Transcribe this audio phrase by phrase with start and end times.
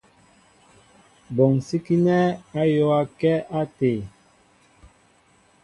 [1.35, 2.17] Mɓonsikinɛ
[2.59, 3.91] ayōōakɛ até.